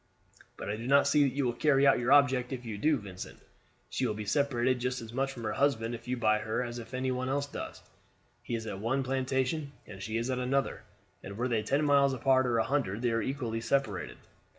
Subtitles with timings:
[0.57, 2.97] "But I do not see that you will carry out your object if you do,
[2.97, 3.37] Vincent.
[3.91, 6.79] She will be separated just as much from her husband if you buy her as
[6.79, 7.83] if any one else does.
[8.41, 10.81] He is at one plantation and she is at another,
[11.21, 14.17] and were they ten miles apart or a hundred, they are equally separated."